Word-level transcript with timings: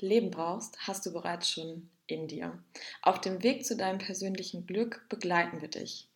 Leben 0.00 0.30
brauchst, 0.30 0.76
hast 0.86 1.06
du 1.06 1.12
bereits 1.12 1.48
schon 1.50 1.88
in 2.06 2.28
dir. 2.28 2.58
Auf 3.02 3.20
dem 3.20 3.42
Weg 3.42 3.64
zu 3.64 3.76
deinem 3.76 3.98
persönlichen 3.98 4.66
Glück 4.66 5.06
begleiten 5.08 5.60
wir 5.60 5.68
dich. 5.68 6.08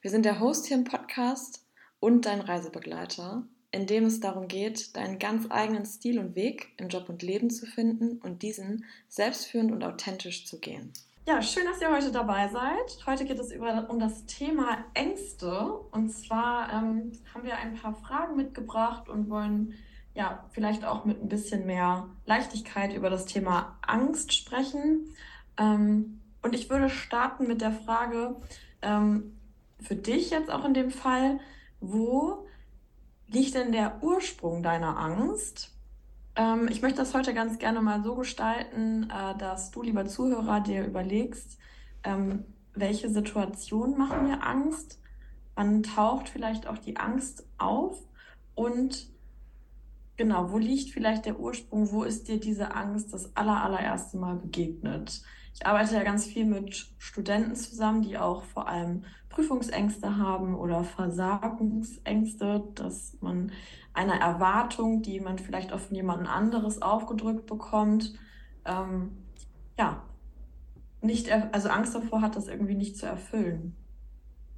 Wir 0.00 0.10
sind 0.10 0.24
der 0.24 0.40
Host 0.40 0.66
hier 0.66 0.76
im 0.76 0.84
Podcast 0.84 1.64
und 2.00 2.26
dein 2.26 2.40
Reisebegleiter, 2.40 3.46
in 3.70 3.86
dem 3.86 4.04
es 4.04 4.20
darum 4.20 4.48
geht, 4.48 4.96
deinen 4.96 5.18
ganz 5.18 5.46
eigenen 5.50 5.84
Stil 5.84 6.18
und 6.18 6.34
Weg 6.34 6.72
im 6.78 6.88
Job 6.88 7.08
und 7.08 7.22
Leben 7.22 7.50
zu 7.50 7.66
finden 7.66 8.18
und 8.18 8.42
diesen 8.42 8.84
selbstführend 9.08 9.72
und 9.72 9.84
authentisch 9.84 10.46
zu 10.46 10.58
gehen. 10.58 10.92
Ja, 11.28 11.42
schön, 11.42 11.64
dass 11.64 11.80
ihr 11.80 11.92
heute 11.92 12.12
dabei 12.12 12.46
seid. 12.48 13.04
Heute 13.04 13.24
geht 13.24 13.40
es 13.40 13.50
über, 13.50 13.90
um 13.90 13.98
das 13.98 14.26
Thema 14.26 14.84
Ängste. 14.94 15.50
Und 15.90 16.10
zwar 16.10 16.72
ähm, 16.72 17.10
haben 17.34 17.42
wir 17.42 17.56
ein 17.56 17.74
paar 17.74 17.94
Fragen 17.94 18.36
mitgebracht 18.36 19.08
und 19.08 19.28
wollen 19.28 19.74
ja, 20.16 20.44
vielleicht 20.50 20.84
auch 20.84 21.04
mit 21.04 21.22
ein 21.22 21.28
bisschen 21.28 21.66
mehr 21.66 22.08
Leichtigkeit 22.24 22.94
über 22.94 23.10
das 23.10 23.26
Thema 23.26 23.78
Angst 23.86 24.32
sprechen. 24.32 25.14
Ähm, 25.58 26.20
und 26.42 26.54
ich 26.54 26.70
würde 26.70 26.88
starten 26.88 27.46
mit 27.46 27.60
der 27.60 27.72
Frage, 27.72 28.36
ähm, 28.80 29.36
für 29.78 29.94
dich 29.94 30.30
jetzt 30.30 30.50
auch 30.50 30.64
in 30.64 30.72
dem 30.72 30.90
Fall, 30.90 31.38
wo 31.80 32.46
liegt 33.28 33.54
denn 33.54 33.72
der 33.72 34.02
Ursprung 34.02 34.62
deiner 34.62 34.98
Angst? 34.98 35.74
Ähm, 36.34 36.66
ich 36.70 36.80
möchte 36.80 36.98
das 36.98 37.12
heute 37.12 37.34
ganz 37.34 37.58
gerne 37.58 37.82
mal 37.82 38.02
so 38.02 38.14
gestalten, 38.14 39.10
äh, 39.10 39.36
dass 39.36 39.70
du, 39.70 39.82
lieber 39.82 40.06
Zuhörer, 40.06 40.60
dir 40.60 40.86
überlegst, 40.86 41.58
ähm, 42.04 42.46
welche 42.72 43.10
Situationen 43.10 43.98
machen 43.98 44.28
mir 44.28 44.42
Angst? 44.42 44.98
Wann 45.54 45.82
taucht 45.82 46.30
vielleicht 46.30 46.66
auch 46.66 46.78
die 46.78 46.96
Angst 46.96 47.46
auf? 47.58 48.02
Und 48.54 49.14
Genau, 50.16 50.50
wo 50.50 50.58
liegt 50.58 50.90
vielleicht 50.90 51.26
der 51.26 51.38
Ursprung? 51.38 51.90
Wo 51.92 52.02
ist 52.02 52.28
dir 52.28 52.40
diese 52.40 52.74
Angst 52.74 53.12
das 53.12 53.36
aller, 53.36 53.62
allererste 53.62 54.16
Mal 54.16 54.36
begegnet? 54.36 55.22
Ich 55.54 55.66
arbeite 55.66 55.94
ja 55.94 56.02
ganz 56.02 56.26
viel 56.26 56.44
mit 56.44 56.92
Studenten 56.98 57.54
zusammen, 57.54 58.02
die 58.02 58.18
auch 58.18 58.44
vor 58.44 58.68
allem 58.68 59.04
Prüfungsängste 59.28 60.16
haben 60.16 60.54
oder 60.54 60.84
Versagungsängste, 60.84 62.64
dass 62.74 63.16
man 63.20 63.52
eine 63.92 64.20
Erwartung, 64.20 65.02
die 65.02 65.20
man 65.20 65.38
vielleicht 65.38 65.72
auch 65.72 65.80
von 65.80 65.96
jemand 65.96 66.28
anderes 66.28 66.80
aufgedrückt 66.80 67.46
bekommt, 67.46 68.14
ähm, 68.64 69.16
ja, 69.78 70.02
nicht, 71.02 71.30
also 71.30 71.68
Angst 71.68 71.94
davor 71.94 72.22
hat, 72.22 72.36
das 72.36 72.48
irgendwie 72.48 72.74
nicht 72.74 72.96
zu 72.96 73.06
erfüllen. 73.06 73.76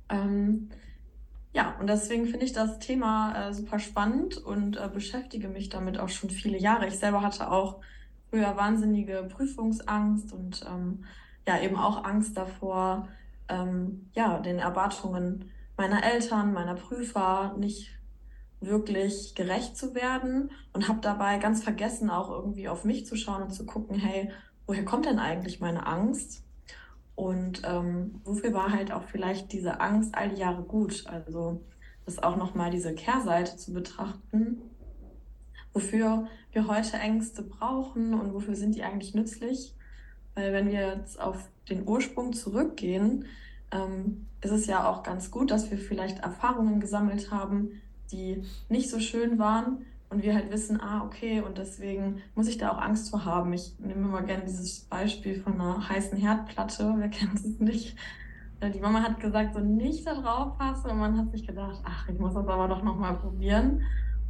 Ähm, 0.09 0.71
ja, 1.59 1.75
und 1.81 1.89
deswegen 1.89 2.27
finde 2.27 2.47
ich 2.47 2.53
das 2.53 2.79
Thema 2.79 3.49
äh, 3.49 3.53
super 3.53 3.81
spannend 3.81 4.37
und 4.37 4.77
äh, 4.77 4.89
beschäftige 4.89 5.49
mich 5.49 5.69
damit 5.69 5.99
auch 5.99 6.09
schon 6.09 6.31
viele 6.31 6.57
Jahre. 6.57 6.87
Ich 6.87 7.01
selber 7.01 7.21
hatte 7.21 7.51
auch 7.51 7.81
früher 8.31 8.57
wahnsinnige 8.57 9.29
Prüfungsangst 9.29 10.33
und 10.33 10.65
ähm, 10.73 11.05
ja, 11.49 11.61
eben 11.61 11.75
auch 11.75 12.05
Angst 12.05 12.37
davor, 12.37 13.09
ähm, 13.49 14.09
ja, 14.15 14.39
den 14.39 14.61
Erwartungen 14.61 15.51
meiner 15.77 16.05
Eltern, 16.05 16.53
meiner 16.53 16.77
Prüfer 16.77 17.57
nicht 17.59 17.91
wirklich 18.61 19.35
gerecht 19.35 19.77
zu 19.77 19.97
werden 19.97 20.53
und 20.73 20.87
habe 20.87 21.01
dabei 21.01 21.39
ganz 21.39 21.65
vergessen, 21.65 22.09
auch 22.09 22.31
irgendwie 22.31 22.69
auf 22.69 22.85
mich 22.85 23.05
zu 23.05 23.17
schauen 23.17 23.43
und 23.43 23.51
zu 23.51 23.67
gucken, 23.67 23.99
hey, 23.99 24.31
woher 24.69 24.85
kommt 24.85 25.07
denn 25.07 25.19
eigentlich 25.19 25.59
meine 25.59 25.89
Angst? 25.89 26.45
Und 27.19 27.63
ähm, 27.65 28.21
wofür 28.23 28.55
war 28.55 28.71
halt 28.71 28.93
auch 28.93 29.03
vielleicht 29.03 29.51
diese 29.53 29.81
Angst 29.81 30.15
all 30.15 30.29
die 30.29 30.41
Jahre 30.41 30.63
gut? 30.63 31.05
Also 31.09 31.61
das 32.05 32.23
auch 32.23 32.37
nochmal 32.37 32.71
diese 32.71 32.95
Kehrseite 32.95 33.57
zu 33.57 33.73
betrachten, 33.73 34.63
wofür 35.73 36.29
wir 36.53 36.69
heute 36.69 36.97
Ängste 36.97 37.43
brauchen 37.43 38.15
und 38.15 38.35
wofür 38.35 38.55
sind 38.55 38.77
die 38.77 38.85
eigentlich 38.85 39.17
nützlich? 39.17 39.75
Weil 40.37 40.53
wenn 40.53 40.69
wir 40.69 40.95
jetzt 40.95 41.21
auf 41.21 41.51
den 41.69 41.89
Ursprung 41.89 42.35
zurückgehen, 42.35 43.25
ähm, 43.73 44.29
ist 44.41 44.53
es 44.53 44.69
ja 44.69 44.89
auch 44.89 45.03
ganz 45.03 45.33
gut, 45.33 45.51
dass 45.51 45.73
wir 45.73 45.79
vielleicht 45.79 46.21
Erfahrungen 46.21 46.79
gesammelt 46.79 47.33
haben, 47.33 47.83
die 48.13 48.45
nicht 48.69 48.91
so 48.91 49.01
schön 49.01 49.41
waren 49.41 49.85
und 50.11 50.23
wir 50.23 50.35
halt 50.35 50.51
wissen, 50.51 50.81
ah, 50.81 51.05
okay, 51.05 51.41
und 51.41 51.59
deswegen 51.59 52.23
muss 52.35 52.49
ich 52.49 52.59
da 52.59 52.71
auch 52.71 52.79
Angst 52.79 53.11
vor 53.11 53.25
haben. 53.25 53.53
Ich 53.53 53.79
nehme 53.79 54.07
immer 54.07 54.23
gerne 54.23 54.45
dieses 54.45 54.81
Beispiel 54.81 55.41
von 55.41 55.55
einer 55.55 55.89
heißen 55.89 56.17
Herdplatte, 56.17 56.95
wer 56.97 57.09
kennt 57.11 57.35
es 57.35 57.59
nicht? 57.59 57.97
Äh, 58.61 58.71
die 58.71 58.81
Mama 58.81 59.03
hat 59.03 59.21
gesagt, 59.21 59.55
so 59.55 59.61
nicht 59.61 60.07
da 60.07 60.15
drauf 60.15 60.57
passen 60.57 60.91
und 60.91 60.99
man 60.99 61.19
hat 61.19 61.31
sich 61.31 61.47
gedacht, 61.47 61.81
ach, 61.85 62.09
ich 62.09 62.19
muss 62.19 62.35
das 62.35 62.49
aber 62.49 62.69
doch 62.69 62.83
nochmal 62.83 63.17
probieren. 63.19 63.83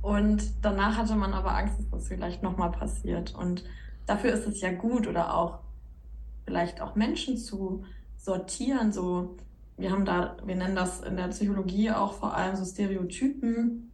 Und 0.03 0.43
danach 0.63 0.97
hatte 0.97 1.17
man 1.17 1.33
aber 1.33 1.57
Angst, 1.57 1.79
dass 1.79 1.91
das 1.91 2.09
vielleicht 2.09 2.43
nochmal 2.43 2.71
passiert. 2.71 3.35
Und 3.35 3.65
dafür 4.07 4.33
ist 4.33 4.47
es 4.47 4.61
ja 4.61 4.73
gut 4.73 5.07
oder 5.07 5.35
auch 5.35 5.61
vielleicht 6.45 6.81
auch 6.81 6.95
Menschen 6.95 7.37
zu 7.37 7.85
sortieren, 8.17 8.93
so 8.93 9.37
wir 9.77 9.93
haben 9.93 10.05
da, 10.05 10.37
wir 10.45 10.57
nennen 10.57 10.75
das 10.75 11.01
in 11.01 11.17
der 11.17 11.29
Psychologie 11.29 11.93
auch 11.93 12.15
vor 12.15 12.35
allem 12.35 12.57
so 12.57 12.65
Stereotypen, 12.65 13.88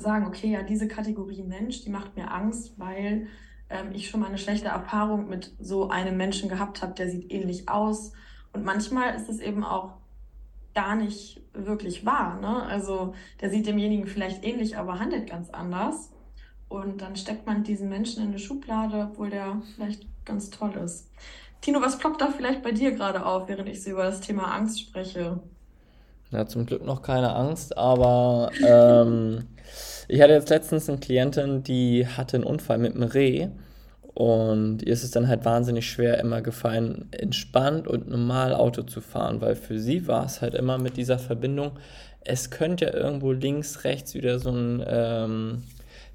sagen, 0.00 0.26
okay, 0.26 0.50
ja, 0.50 0.62
diese 0.62 0.88
Kategorie 0.88 1.42
Mensch, 1.42 1.82
die 1.82 1.90
macht 1.90 2.16
mir 2.16 2.30
Angst, 2.32 2.78
weil 2.78 3.26
ähm, 3.70 3.92
ich 3.92 4.08
schon 4.08 4.20
mal 4.20 4.28
eine 4.28 4.38
schlechte 4.38 4.68
Erfahrung 4.68 5.28
mit 5.28 5.54
so 5.58 5.88
einem 5.88 6.16
Menschen 6.16 6.48
gehabt 6.48 6.82
habe, 6.82 6.94
der 6.94 7.10
sieht 7.10 7.32
ähnlich 7.32 7.68
aus. 7.68 8.12
Und 8.52 8.64
manchmal 8.64 9.14
ist 9.14 9.28
es 9.28 9.40
eben 9.40 9.64
auch 9.64 9.94
gar 10.74 10.96
nicht 10.96 11.42
wirklich 11.52 12.04
wahr. 12.04 12.40
Ne? 12.40 12.62
Also 12.64 13.14
der 13.40 13.50
sieht 13.50 13.66
demjenigen 13.66 14.06
vielleicht 14.06 14.44
ähnlich, 14.44 14.76
aber 14.76 14.98
handelt 14.98 15.28
ganz 15.28 15.50
anders. 15.50 16.12
Und 16.68 17.00
dann 17.02 17.16
steckt 17.16 17.46
man 17.46 17.62
diesen 17.62 17.88
Menschen 17.88 18.22
in 18.22 18.30
eine 18.30 18.38
Schublade, 18.38 19.08
obwohl 19.10 19.30
der 19.30 19.62
vielleicht 19.74 20.06
ganz 20.24 20.50
toll 20.50 20.72
ist. 20.72 21.10
Tino, 21.60 21.80
was 21.80 21.98
ploppt 21.98 22.20
da 22.20 22.28
vielleicht 22.30 22.62
bei 22.62 22.72
dir 22.72 22.92
gerade 22.92 23.24
auf, 23.24 23.48
während 23.48 23.68
ich 23.68 23.82
so 23.82 23.90
über 23.90 24.04
das 24.04 24.20
Thema 24.20 24.54
Angst 24.54 24.80
spreche? 24.80 25.40
Ja, 26.30 26.46
zum 26.46 26.66
Glück 26.66 26.84
noch 26.84 27.02
keine 27.02 27.34
Angst, 27.34 27.76
aber 27.78 28.50
ähm, 28.66 29.44
ich 30.08 30.20
hatte 30.20 30.32
jetzt 30.32 30.50
letztens 30.50 30.88
eine 30.88 30.98
Klientin, 30.98 31.62
die 31.62 32.06
hatte 32.06 32.36
einen 32.36 32.44
Unfall 32.44 32.78
mit 32.78 32.94
einem 32.94 33.04
Reh 33.08 33.48
und 34.14 34.82
ihr 34.82 34.92
ist 34.92 35.04
es 35.04 35.10
dann 35.10 35.28
halt 35.28 35.44
wahnsinnig 35.44 35.88
schwer 35.88 36.18
immer 36.18 36.40
gefallen, 36.40 37.08
entspannt 37.12 37.88
und 37.88 38.08
normal 38.08 38.54
Auto 38.54 38.82
zu 38.82 39.00
fahren, 39.00 39.40
weil 39.40 39.56
für 39.56 39.78
sie 39.78 40.06
war 40.06 40.24
es 40.26 40.40
halt 40.40 40.54
immer 40.54 40.78
mit 40.78 40.96
dieser 40.96 41.18
Verbindung, 41.18 41.72
es 42.20 42.50
könnte 42.50 42.86
ja 42.86 42.94
irgendwo 42.94 43.32
links, 43.32 43.84
rechts 43.84 44.14
wieder 44.14 44.38
so 44.38 44.50
ein 44.50 44.84
ähm, 44.86 45.62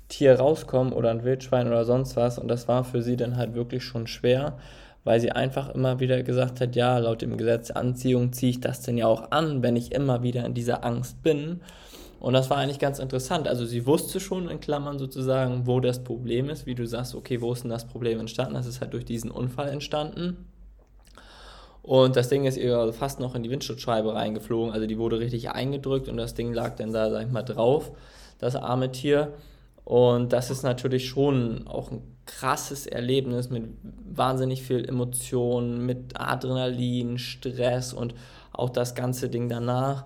Tier 0.08 0.36
rauskommen 0.40 0.91
oder 0.91 1.12
ein 1.12 1.24
Wildschwein 1.24 1.68
oder 1.68 1.86
sonst 1.86 2.16
was 2.16 2.40
und 2.40 2.47
das 2.47 2.68
war 2.68 2.84
für 2.84 3.02
sie 3.02 3.16
dann 3.16 3.38
halt 3.38 3.53
wirklich 3.53 3.84
schon 3.84 4.08
schwer 4.08 4.58
weil 5.04 5.20
sie 5.20 5.32
einfach 5.32 5.70
immer 5.70 6.00
wieder 6.00 6.24
gesagt 6.24 6.62
hat, 6.62 6.76
ja, 6.76 6.98
laut 6.98 7.22
dem 7.22 7.38
Gesetz 7.38 7.68
der 7.68 7.78
Anziehung 7.78 8.34
ziehe 8.34 8.52
ich 8.52 8.62
das 8.62 8.82
denn 8.82 8.98
ja 8.98 9.08
auch 9.08 9.32
an, 9.32 9.64
wenn 9.64 9.76
ich 9.76 9.92
immer 9.92 10.24
wieder 10.24 10.46
in 10.46 10.54
dieser 10.54 10.84
Angst 10.84 11.24
bin. 11.24 11.62
Und 12.20 12.34
das 12.34 12.50
war 12.50 12.58
eigentlich 12.58 12.80
ganz 12.80 13.00
interessant. 13.00 13.48
Also 13.48 13.66
sie 13.66 13.86
wusste 13.86 14.20
schon 14.20 14.50
in 14.50 14.59
Klammern 14.59 15.00
sozusagen, 15.00 15.66
wo 15.68 15.80
das 15.80 16.04
Problem 16.04 16.50
ist, 16.50 16.66
wie 16.66 16.76
du 16.76 16.86
sagst, 16.86 17.16
okay, 17.16 17.42
wo 17.42 17.54
ist 17.54 17.64
denn 17.64 17.70
das 17.70 17.88
Problem 17.88 18.20
entstanden? 18.20 18.56
Das 18.56 18.66
ist 18.66 18.82
halt 18.82 18.94
durch 18.94 19.06
diesen 19.06 19.32
Unfall 19.32 19.70
entstanden. 19.70 20.46
Und 21.82 22.18
das 22.18 22.28
Ding 22.28 22.46
ist 22.46 22.58
ihr 22.58 22.91
fast 22.91 23.20
noch 23.22 23.35
in 23.35 23.44
die 23.44 23.50
Windschutzscheibe 23.50 24.14
reingeflogen. 24.14 24.73
Also 24.73 24.85
die 24.85 24.97
wurde 24.97 25.20
richtig 25.20 25.50
eingedrückt 25.52 26.09
und 26.09 26.18
das 26.18 26.34
Ding 26.34 26.53
lag 26.53 26.76
dann 26.76 26.91
da, 26.91 27.09
sag 27.09 27.26
ich 27.26 27.32
mal, 27.32 27.44
drauf, 27.44 27.91
das 28.38 28.56
arme 28.56 28.91
Tier. 28.91 29.34
Und 29.90 30.34
das 30.34 30.52
ist 30.52 30.62
natürlich 30.62 31.09
schon 31.09 31.68
auch 31.68 31.90
ein 31.90 32.03
krasses 32.28 32.86
Erlebnis 32.86 33.50
mit 33.50 33.64
wahnsinnig 34.06 34.62
viel 34.62 34.88
Emotionen, 34.88 35.84
mit 35.84 36.14
Adrenalin, 36.14 37.18
Stress 37.18 37.91
und 37.91 38.14
auch 38.52 38.70
das 38.70 38.94
ganze 38.94 39.30
Ding 39.30 39.50
danach. 39.50 40.06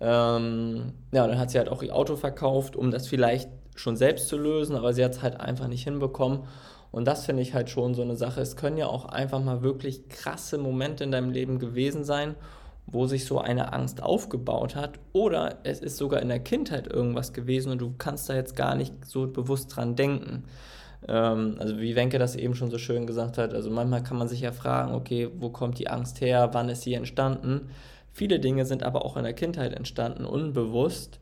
Ähm, 0.00 0.92
ja, 1.12 1.26
dann 1.26 1.38
hat 1.38 1.50
sie 1.50 1.56
halt 1.56 1.70
auch 1.70 1.82
ihr 1.82 1.96
Auto 1.96 2.16
verkauft, 2.16 2.76
um 2.76 2.90
das 2.90 3.08
vielleicht 3.08 3.48
schon 3.74 3.96
selbst 3.96 4.28
zu 4.28 4.36
lösen, 4.36 4.76
aber 4.76 4.92
sie 4.92 5.02
hat 5.02 5.12
es 5.12 5.22
halt 5.22 5.40
einfach 5.40 5.66
nicht 5.66 5.84
hinbekommen. 5.84 6.40
Und 6.90 7.06
das 7.06 7.24
finde 7.24 7.40
ich 7.40 7.54
halt 7.54 7.70
schon 7.70 7.94
so 7.94 8.02
eine 8.02 8.16
Sache. 8.16 8.42
Es 8.42 8.56
können 8.56 8.76
ja 8.76 8.86
auch 8.86 9.06
einfach 9.06 9.42
mal 9.42 9.62
wirklich 9.62 10.10
krasse 10.10 10.58
Momente 10.58 11.04
in 11.04 11.10
deinem 11.10 11.30
Leben 11.30 11.58
gewesen 11.58 12.04
sein, 12.04 12.34
wo 12.86 13.06
sich 13.06 13.24
so 13.24 13.38
eine 13.38 13.72
Angst 13.72 14.02
aufgebaut 14.02 14.76
hat. 14.76 14.98
Oder 15.12 15.58
es 15.64 15.80
ist 15.80 15.96
sogar 15.96 16.20
in 16.20 16.28
der 16.28 16.40
Kindheit 16.40 16.86
irgendwas 16.86 17.32
gewesen 17.32 17.72
und 17.72 17.80
du 17.80 17.94
kannst 17.96 18.28
da 18.28 18.34
jetzt 18.34 18.56
gar 18.56 18.74
nicht 18.74 19.04
so 19.04 19.26
bewusst 19.26 19.74
dran 19.74 19.96
denken. 19.96 20.44
Ähm, 21.08 21.56
also 21.58 21.78
wie 21.80 21.96
Wenke 21.96 22.18
das 22.18 22.36
eben 22.36 22.54
schon 22.54 22.70
so 22.70 22.78
schön 22.78 23.06
gesagt 23.06 23.38
hat, 23.38 23.54
also 23.54 23.70
manchmal 23.70 24.02
kann 24.02 24.18
man 24.18 24.28
sich 24.28 24.40
ja 24.40 24.52
fragen, 24.52 24.94
okay, 24.94 25.28
wo 25.38 25.50
kommt 25.50 25.78
die 25.78 25.88
Angst 25.88 26.20
her, 26.20 26.50
wann 26.52 26.68
ist 26.68 26.82
sie 26.82 26.94
entstanden? 26.94 27.70
Viele 28.12 28.40
Dinge 28.40 28.66
sind 28.66 28.82
aber 28.82 29.04
auch 29.04 29.16
in 29.16 29.24
der 29.24 29.32
Kindheit 29.32 29.72
entstanden, 29.72 30.26
unbewusst. 30.26 31.18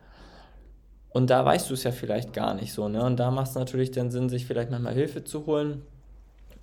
Und 1.10 1.30
da 1.30 1.44
weißt 1.44 1.70
du 1.70 1.74
es 1.74 1.84
ja 1.84 1.92
vielleicht 1.92 2.32
gar 2.32 2.54
nicht 2.54 2.72
so. 2.72 2.88
Ne? 2.88 3.02
Und 3.04 3.18
da 3.18 3.30
macht 3.30 3.48
es 3.48 3.54
natürlich 3.54 3.90
den 3.90 4.10
Sinn, 4.10 4.28
sich 4.28 4.46
vielleicht 4.46 4.70
manchmal 4.70 4.94
Hilfe 4.94 5.24
zu 5.24 5.46
holen. 5.46 5.82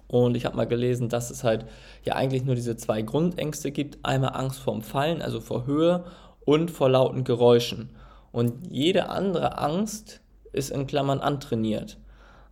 Und 0.08 0.36
ich 0.36 0.46
habe 0.46 0.56
mal 0.56 0.68
gelesen, 0.68 1.10
dass 1.10 1.30
es 1.30 1.44
halt 1.44 1.66
ja 2.04 2.16
eigentlich 2.16 2.44
nur 2.46 2.56
diese 2.56 2.78
zwei 2.78 3.02
Grundängste 3.02 3.72
gibt. 3.72 4.00
Einmal 4.04 4.36
Angst 4.36 4.60
vorm 4.60 4.82
Fallen, 4.82 5.22
also 5.22 5.42
vor 5.42 5.66
Höhe 5.66 6.06
und 6.46 6.72
vor 6.72 6.90
lauten 6.90 7.24
Geräuschen. 7.24 7.90
Und 8.32 8.72
jede 8.72 9.10
andere 9.10 9.58
Angst 9.58 10.22
ist 10.54 10.72
in 10.72 10.88
Klammern 10.88 11.20
antrainiert. 11.20 11.98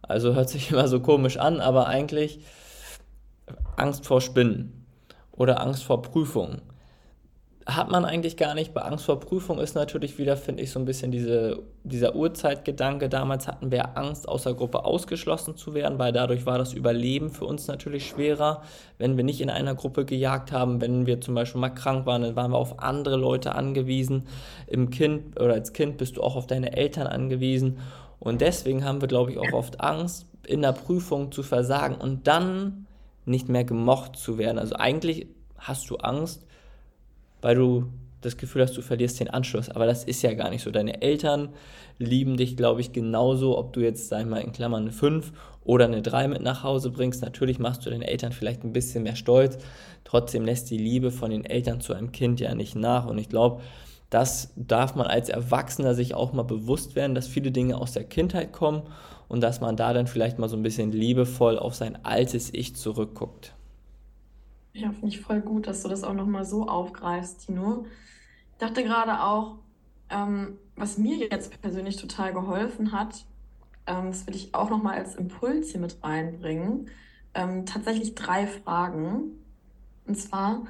Also 0.02 0.34
hört 0.34 0.50
sich 0.50 0.72
immer 0.72 0.88
so 0.88 1.00
komisch 1.00 1.38
an, 1.38 1.62
aber 1.62 1.88
eigentlich 1.88 2.40
Angst 3.78 4.06
vor 4.06 4.22
Spinnen 4.22 4.86
oder 5.32 5.62
Angst 5.62 5.84
vor 5.84 6.02
Prüfungen 6.02 6.62
hat 7.68 7.90
man 7.90 8.06
eigentlich 8.06 8.38
gar 8.38 8.54
nicht. 8.54 8.76
Bei 8.76 8.82
Angst 8.82 9.06
vor 9.06 9.20
Prüfung 9.20 9.58
ist 9.58 9.74
natürlich 9.74 10.20
wieder, 10.20 10.38
finde 10.38 10.62
ich, 10.62 10.70
so 10.70 10.78
ein 10.78 10.86
bisschen 10.86 11.12
diese, 11.12 11.64
dieser 11.84 12.16
Urzeitgedanke. 12.16 13.10
Damals 13.10 13.48
hatten 13.48 13.72
wir 13.72 13.98
Angst, 13.98 14.30
aus 14.30 14.44
der 14.44 14.54
Gruppe 14.54 14.86
ausgeschlossen 14.86 15.58
zu 15.58 15.74
werden, 15.74 15.98
weil 15.98 16.14
dadurch 16.14 16.46
war 16.46 16.60
das 16.60 16.74
Überleben 16.74 17.32
für 17.32 17.46
uns 17.46 17.66
natürlich 17.68 18.08
schwerer. 18.08 18.62
Wenn 19.00 19.18
wir 19.18 19.24
nicht 19.24 19.42
in 19.42 19.50
einer 19.50 19.74
Gruppe 19.74 20.06
gejagt 20.06 20.52
haben, 20.52 20.80
wenn 20.80 21.08
wir 21.08 21.22
zum 21.22 21.34
Beispiel 21.34 21.60
mal 21.60 21.70
krank 21.70 22.06
waren, 22.06 22.22
dann 22.22 22.36
waren 22.36 22.52
wir 22.52 22.58
auf 22.58 22.80
andere 22.80 23.16
Leute 23.16 23.56
angewiesen. 23.56 24.28
Im 24.68 24.92
Kind 24.92 25.40
oder 25.40 25.54
als 25.56 25.74
Kind 25.74 25.98
bist 25.98 26.18
du 26.18 26.22
auch 26.22 26.36
auf 26.36 26.46
deine 26.46 26.78
Eltern 26.78 27.08
angewiesen. 27.08 27.80
Und 28.20 28.42
deswegen 28.42 28.86
haben 28.86 29.02
wir, 29.02 29.08
glaube 29.08 29.32
ich, 29.32 29.40
auch 29.40 29.54
oft 29.54 29.82
Angst, 29.82 30.28
in 30.46 30.62
der 30.62 30.74
Prüfung 30.74 31.32
zu 31.32 31.42
versagen 31.42 31.96
und 31.96 32.28
dann 32.28 32.86
nicht 33.26 33.50
mehr 33.50 33.64
gemocht 33.64 34.18
zu 34.18 34.38
werden. 34.38 34.60
Also 34.60 34.76
eigentlich 34.76 35.28
hast 35.58 35.90
du 35.90 35.96
Angst, 35.98 36.46
weil 37.46 37.54
du 37.54 37.86
das 38.22 38.38
Gefühl 38.38 38.64
hast, 38.64 38.76
du 38.76 38.82
verlierst 38.82 39.20
den 39.20 39.30
Anschluss. 39.30 39.70
Aber 39.70 39.86
das 39.86 40.04
ist 40.04 40.24
ja 40.24 40.34
gar 40.34 40.50
nicht 40.50 40.64
so. 40.64 40.72
Deine 40.72 41.04
Eltern 41.04 41.50
lieben 42.00 42.38
dich, 42.38 42.58
glaube 42.58 42.82
ich, 42.82 42.92
genauso, 42.92 43.56
ob 43.56 43.72
du 43.74 43.82
jetzt, 43.82 44.10
sag 44.10 44.22
ich 44.22 44.26
mal, 44.26 44.42
in 44.42 44.52
Klammern 44.52 44.82
eine 44.82 44.92
5 44.92 45.32
oder 45.64 45.86
eine 45.86 46.02
3 46.02 46.28
mit 46.28 46.42
nach 46.42 46.64
Hause 46.64 46.90
bringst. 46.90 47.22
Natürlich 47.22 47.60
machst 47.60 47.86
du 47.86 47.92
deine 47.92 48.08
Eltern 48.08 48.32
vielleicht 48.32 48.64
ein 48.64 48.74
bisschen 48.74 49.04
mehr 49.04 49.16
stolz. 49.16 49.60
Trotzdem 50.06 50.44
lässt 50.44 50.72
die 50.72 50.80
Liebe 50.80 51.12
von 51.12 51.30
den 51.30 51.46
Eltern 51.46 51.82
zu 51.82 51.94
einem 51.94 52.12
Kind 52.12 52.40
ja 52.40 52.56
nicht 52.56 52.76
nach. 52.76 53.06
Und 53.06 53.20
ich 53.20 53.30
glaube, 53.30 53.62
das 54.10 54.52
darf 54.56 54.96
man 54.96 55.06
als 55.06 55.30
Erwachsener 55.30 55.94
sich 55.94 56.16
auch 56.16 56.34
mal 56.34 56.42
bewusst 56.42 56.96
werden, 56.96 57.14
dass 57.14 57.28
viele 57.28 57.52
Dinge 57.52 57.78
aus 57.78 57.92
der 57.92 58.06
Kindheit 58.06 58.54
kommen 58.54 58.82
und 59.28 59.42
dass 59.42 59.62
man 59.62 59.78
da 59.78 59.94
dann 59.94 60.08
vielleicht 60.08 60.40
mal 60.40 60.50
so 60.50 60.58
ein 60.58 60.64
bisschen 60.64 60.92
liebevoll 60.92 61.60
auf 61.60 61.76
sein 61.76 62.04
altes 62.04 62.52
Ich 62.52 62.76
zurückguckt. 62.76 63.55
Ja, 64.76 64.92
finde 64.92 65.08
ich 65.08 65.22
voll 65.22 65.40
gut, 65.40 65.68
dass 65.68 65.84
du 65.84 65.88
das 65.88 66.04
auch 66.04 66.14
nochmal 66.14 66.44
so 66.44 66.68
aufgreifst, 66.68 67.46
Tino. 67.46 67.86
Ich 68.52 68.58
dachte 68.58 68.84
gerade 68.84 69.24
auch, 69.24 69.60
ähm, 70.10 70.58
was 70.76 70.98
mir 70.98 71.16
jetzt 71.16 71.62
persönlich 71.62 71.96
total 71.96 72.34
geholfen 72.34 72.92
hat, 72.92 73.26
ähm, 73.88 74.08
das 74.08 74.28
will 74.28 74.36
ich 74.36 74.54
auch 74.54 74.70
nochmal 74.70 74.98
als 74.98 75.16
Impuls 75.16 75.72
hier 75.72 75.80
mit 75.80 76.04
reinbringen, 76.04 76.90
ähm, 77.34 77.66
tatsächlich 77.66 78.16
drei 78.16 78.48
Fragen. 78.48 79.40
Und 80.06 80.18
zwar, 80.18 80.66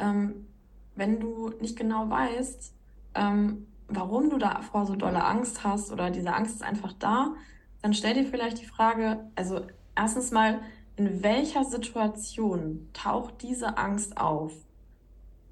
ähm, 0.00 0.46
wenn 0.94 1.18
du 1.18 1.48
nicht 1.58 1.78
genau 1.78 2.10
weißt, 2.10 2.74
ähm, 3.14 3.66
warum 3.88 4.28
du 4.28 4.36
davor 4.36 4.84
so 4.84 4.96
dolle 4.96 5.24
Angst 5.24 5.64
hast 5.64 5.90
oder 5.92 6.10
diese 6.10 6.34
Angst 6.34 6.56
ist 6.56 6.62
einfach 6.62 6.92
da, 6.92 7.34
dann 7.80 7.94
stell 7.94 8.12
dir 8.12 8.26
vielleicht 8.26 8.60
die 8.60 8.66
Frage, 8.66 9.30
also 9.34 9.62
erstens 9.94 10.30
mal, 10.30 10.60
in 10.96 11.22
welcher 11.22 11.64
Situation 11.64 12.88
taucht 12.92 13.42
diese 13.42 13.76
Angst 13.78 14.16
auf? 14.16 14.52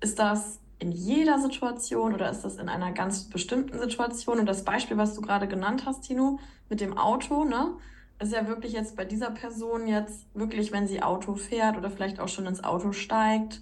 Ist 0.00 0.18
das 0.18 0.60
in 0.78 0.90
jeder 0.90 1.38
Situation 1.38 2.14
oder 2.14 2.30
ist 2.30 2.42
das 2.42 2.56
in 2.56 2.68
einer 2.68 2.92
ganz 2.92 3.28
bestimmten 3.28 3.78
Situation? 3.78 4.38
Und 4.38 4.46
das 4.46 4.64
Beispiel, 4.64 4.96
was 4.96 5.14
du 5.14 5.20
gerade 5.20 5.46
genannt 5.46 5.84
hast, 5.86 6.02
Tino, 6.02 6.38
mit 6.68 6.80
dem 6.80 6.96
Auto, 6.96 7.44
ne, 7.44 7.74
ist 8.18 8.32
ja 8.32 8.48
wirklich 8.48 8.72
jetzt 8.72 8.96
bei 8.96 9.04
dieser 9.04 9.30
Person 9.30 9.86
jetzt 9.86 10.26
wirklich, 10.34 10.72
wenn 10.72 10.86
sie 10.86 11.02
Auto 11.02 11.34
fährt 11.34 11.76
oder 11.76 11.90
vielleicht 11.90 12.20
auch 12.20 12.28
schon 12.28 12.46
ins 12.46 12.64
Auto 12.64 12.92
steigt 12.92 13.60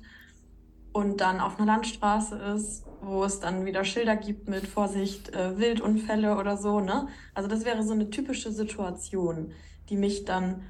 und 0.92 1.20
dann 1.20 1.40
auf 1.40 1.58
einer 1.58 1.66
Landstraße 1.66 2.36
ist, 2.36 2.84
wo 3.00 3.24
es 3.24 3.40
dann 3.40 3.64
wieder 3.64 3.84
Schilder 3.84 4.14
gibt 4.14 4.48
mit 4.48 4.66
Vorsicht, 4.66 5.34
äh, 5.34 5.58
Wildunfälle 5.58 6.36
oder 6.36 6.56
so, 6.56 6.80
ne? 6.80 7.08
Also 7.34 7.48
das 7.48 7.64
wäre 7.64 7.82
so 7.82 7.92
eine 7.92 8.10
typische 8.10 8.52
Situation, 8.52 9.52
die 9.88 9.96
mich 9.96 10.24
dann 10.24 10.62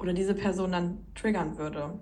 oder 0.00 0.12
diese 0.12 0.34
Person 0.34 0.72
dann 0.72 0.98
triggern 1.14 1.58
würde. 1.58 2.00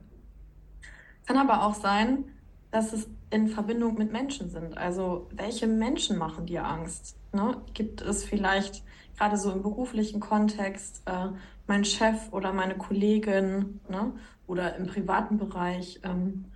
Kann 1.26 1.36
aber 1.36 1.64
auch 1.64 1.74
sein, 1.74 2.24
dass 2.70 2.92
es 2.92 3.08
in 3.30 3.48
Verbindung 3.48 3.96
mit 3.98 4.12
Menschen 4.12 4.50
sind. 4.50 4.76
Also 4.76 5.28
welche 5.32 5.66
Menschen 5.66 6.16
machen 6.16 6.46
dir 6.46 6.64
Angst? 6.64 7.16
Ne? 7.32 7.60
Gibt 7.74 8.00
es 8.00 8.24
vielleicht 8.24 8.82
gerade 9.16 9.36
so 9.36 9.50
im 9.50 9.62
beruflichen 9.62 10.20
Kontext 10.20 11.02
äh, 11.06 11.28
mein 11.66 11.84
Chef 11.84 12.32
oder 12.32 12.52
meine 12.52 12.76
Kollegin 12.76 13.80
ne? 13.88 14.12
oder 14.46 14.76
im 14.76 14.86
privaten 14.86 15.36
Bereich 15.36 16.00
ähm, 16.04 16.46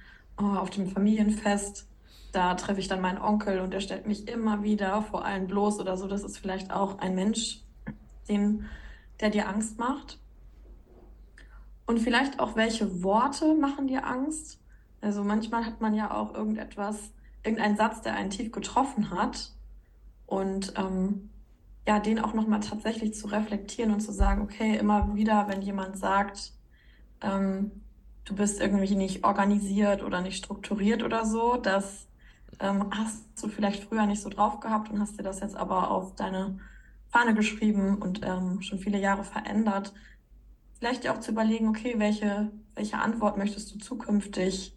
oh, 0.41 0.56
auf 0.56 0.71
dem 0.71 0.88
Familienfest? 0.88 1.88
Da 2.33 2.55
treffe 2.55 2.81
ich 2.81 2.88
dann 2.88 3.03
meinen 3.03 3.21
Onkel 3.21 3.61
und 3.61 3.75
der 3.75 3.81
stellt 3.81 4.06
mich 4.06 4.27
immer 4.27 4.62
wieder 4.62 5.03
vor 5.03 5.25
allen 5.25 5.47
bloß 5.47 5.81
oder 5.81 5.99
so. 5.99 6.06
Das 6.06 6.23
ist 6.23 6.38
vielleicht 6.38 6.73
auch 6.73 6.99
ein 6.99 7.15
Mensch, 7.15 7.61
den, 8.29 8.65
der 9.21 9.29
dir 9.29 9.49
Angst 9.49 9.79
macht. 9.79 10.19
Und 11.87 11.99
vielleicht 11.99 12.40
auch, 12.40 12.56
welche 12.56 13.02
Worte 13.02 13.55
machen 13.55 13.87
dir 13.87 14.06
Angst? 14.06 14.61
Also 15.00 15.25
manchmal 15.25 15.67
hat 15.67 15.81
man 15.81 15.94
ja 15.94 16.14
auch 16.14 16.34
irgendetwas, 16.34 17.12
irgendeinen 17.43 17.76
Satz, 17.76 18.02
der 18.02 18.14
einen 18.14 18.31
tief 18.31 18.52
getroffen 18.52 19.11
hat. 19.11 19.52
Und 20.26 20.75
ähm, 20.76 21.31
ja, 21.87 21.99
den 21.99 22.20
auch 22.20 22.34
nochmal 22.34 22.61
tatsächlich 22.61 23.14
zu 23.14 23.26
reflektieren 23.26 23.93
und 23.93 24.00
zu 24.00 24.12
sagen, 24.12 24.43
okay, 24.43 24.76
immer 24.76 25.14
wieder, 25.14 25.49
wenn 25.49 25.62
jemand 25.62 25.99
sagt, 25.99 26.52
ähm, 27.20 27.73
du 28.25 28.37
bist 28.37 28.61
irgendwie 28.61 28.94
nicht 28.94 29.25
organisiert 29.25 30.02
oder 30.02 30.20
nicht 30.20 30.37
strukturiert 30.37 31.02
oder 31.02 31.26
so, 31.26 31.56
das 31.56 32.06
ähm, 32.61 32.90
hast 32.93 33.25
du 33.43 33.49
vielleicht 33.49 33.85
früher 33.85 34.06
nicht 34.06 34.23
so 34.23 34.28
drauf 34.28 34.61
gehabt 34.61 34.90
und 34.90 35.00
hast 35.00 35.19
dir 35.19 35.25
das 35.25 35.40
jetzt 35.40 35.56
aber 35.56 35.90
auf 35.90 36.14
deine 36.14 36.61
Fahne 37.08 37.35
geschrieben 37.35 37.99
und 37.99 38.20
ähm, 38.25 38.62
schon 38.62 38.78
viele 38.78 38.99
Jahre 38.99 39.25
verändert 39.25 39.93
vielleicht 40.82 41.08
auch 41.08 41.20
zu 41.20 41.31
überlegen, 41.31 41.69
okay, 41.69 41.94
welche, 41.99 42.50
welche 42.75 42.99
Antwort 42.99 43.38
möchtest 43.38 43.73
du 43.73 43.79
zukünftig 43.79 44.76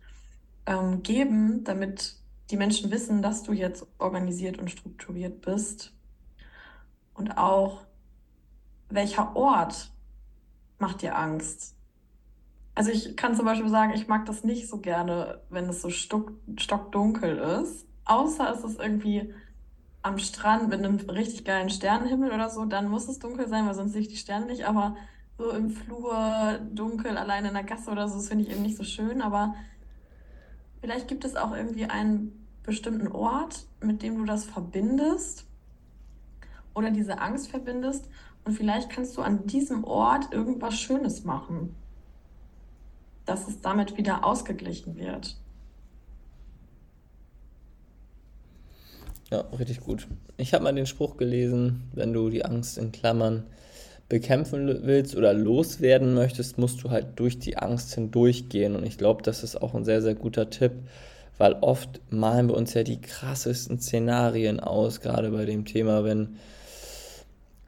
ähm, 0.68 1.02
geben, 1.02 1.64
damit 1.64 2.18
die 2.52 2.58
Menschen 2.58 2.92
wissen, 2.92 3.24
dass 3.24 3.42
du 3.42 3.54
jetzt 3.54 3.88
organisiert 3.98 4.60
und 4.60 4.70
strukturiert 4.70 5.42
bist. 5.42 5.96
Und 7.16 7.40
auch, 7.40 7.82
welcher 8.88 9.36
Ort 9.36 9.90
macht 10.78 11.02
dir 11.02 11.18
Angst? 11.18 11.76
Also 12.76 12.92
ich 12.92 13.18
kann 13.18 13.36
zum 13.36 13.46
Beispiel 13.46 13.72
sagen, 13.72 13.94
ich 13.96 14.08
mag 14.08 14.28
das 14.28 14.44
nicht 14.44 14.70
so 14.70 14.78
gerne, 14.78 15.42
wenn 15.50 15.68
es 15.68 15.82
so 15.82 15.90
stock, 15.90 16.34
stockdunkel 16.58 17.40
ist. 17.64 17.88
Außer 18.04 18.54
es 18.54 18.64
ist 18.64 18.80
irgendwie 18.80 19.34
am 20.04 20.20
Strand 20.20 20.70
mit 20.70 20.86
einem 20.86 20.98
richtig 21.10 21.46
geilen 21.46 21.72
Sternenhimmel 21.72 22.32
oder 22.32 22.52
so, 22.52 22.66
dann 22.66 22.90
muss 22.90 23.08
es 23.08 23.18
dunkel 23.18 23.48
sein, 23.48 23.66
weil 23.66 23.74
sonst 23.74 23.94
sehe 23.94 24.02
ich 24.02 24.10
die 24.10 24.18
Sterne 24.18 24.46
nicht. 24.46 24.68
Aber 24.68 24.96
so 25.38 25.52
im 25.52 25.70
Flur 25.70 26.60
dunkel, 26.74 27.18
allein 27.18 27.46
in 27.46 27.54
der 27.54 27.64
Gasse 27.64 27.92
oder 27.92 28.08
so, 28.08 28.16
das 28.16 28.30
finde 28.30 28.46
ich 28.46 28.52
eben 28.52 28.62
nicht 28.62 28.78
so 28.78 28.84
schön. 28.84 29.22
Aber 29.22 29.56
vielleicht 30.82 31.08
gibt 31.08 31.26
es 31.26 31.36
auch 31.36 31.56
irgendwie 31.56 31.86
einen 31.86 32.46
bestimmten 32.64 33.08
Ort, 33.10 33.66
mit 33.82 34.02
dem 34.02 34.18
du 34.18 34.26
das 34.26 34.46
verbindest 34.46 35.46
oder 36.74 36.92
diese 36.92 37.20
Angst 37.20 37.50
verbindest. 37.50 38.10
Und 38.44 38.54
vielleicht 38.54 38.90
kannst 38.90 39.18
du 39.18 39.22
an 39.22 39.48
diesem 39.48 39.84
Ort 39.84 40.32
irgendwas 40.32 40.76
Schönes 40.76 41.24
machen, 41.24 41.76
dass 43.26 43.48
es 43.48 43.62
damit 43.62 43.98
wieder 43.98 44.24
ausgeglichen 44.24 44.96
wird. 44.98 45.38
Ja, 49.32 49.42
richtig 49.58 49.82
gut. 49.82 50.08
Ich 50.38 50.54
habe 50.54 50.64
mal 50.64 50.74
den 50.74 50.86
Spruch 50.86 51.18
gelesen, 51.18 51.90
wenn 51.94 52.14
du 52.14 52.30
die 52.30 52.46
Angst 52.46 52.78
in 52.78 52.92
Klammern 52.92 53.48
bekämpfen 54.10 54.82
willst 54.84 55.16
oder 55.16 55.34
loswerden 55.34 56.14
möchtest, 56.14 56.58
musst 56.58 56.84
du 56.84 56.92
halt 56.92 57.08
durch 57.16 57.40
die 57.40 57.58
Angst 57.58 57.96
hindurchgehen. 57.96 58.76
Und 58.76 58.86
ich 58.86 58.98
glaube, 58.98 59.24
das 59.24 59.44
ist 59.44 59.62
auch 59.62 59.74
ein 59.74 59.86
sehr, 59.86 60.02
sehr 60.02 60.16
guter 60.16 60.50
Tipp, 60.50 60.74
weil 61.38 61.54
oft 61.62 62.02
malen 62.10 62.48
wir 62.50 62.56
uns 62.56 62.74
ja 62.74 62.84
die 62.84 63.02
krassesten 63.02 63.80
Szenarien 63.80 64.60
aus, 64.60 65.02
gerade 65.02 65.32
bei 65.32 65.46
dem 65.46 65.66
Thema, 65.66 66.04
wenn 66.04 66.38